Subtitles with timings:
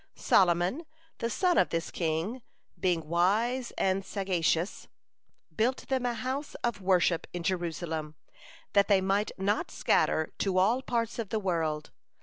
[0.15, 0.87] Solomon,
[1.19, 2.41] the son of this king,
[2.79, 4.87] being wise and sagacious,
[5.55, 8.15] built them a house of worship in Jerusalem,
[8.73, 11.91] that they might not scatter to all parts of the world.